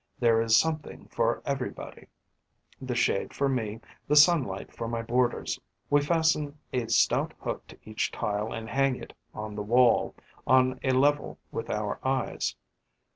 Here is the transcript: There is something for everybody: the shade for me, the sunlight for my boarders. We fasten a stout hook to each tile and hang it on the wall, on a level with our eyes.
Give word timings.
There 0.17 0.41
is 0.41 0.57
something 0.59 1.05
for 1.09 1.43
everybody: 1.45 2.07
the 2.81 2.95
shade 2.95 3.35
for 3.35 3.47
me, 3.47 3.81
the 4.07 4.15
sunlight 4.15 4.73
for 4.73 4.87
my 4.87 5.03
boarders. 5.03 5.59
We 5.91 6.01
fasten 6.01 6.57
a 6.73 6.87
stout 6.87 7.35
hook 7.39 7.67
to 7.67 7.77
each 7.85 8.11
tile 8.11 8.51
and 8.51 8.67
hang 8.67 8.95
it 8.95 9.13
on 9.35 9.53
the 9.53 9.61
wall, 9.61 10.15
on 10.47 10.79
a 10.83 10.89
level 10.93 11.37
with 11.51 11.69
our 11.69 11.99
eyes. 12.03 12.55